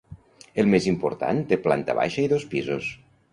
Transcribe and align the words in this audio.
El 0.61 0.69
més 0.73 0.87
important 0.91 1.41
té 1.51 1.59
planta 1.67 1.97
baixa 2.01 2.25
i 2.25 2.33
dos 2.33 2.47
pisos. 2.55 2.91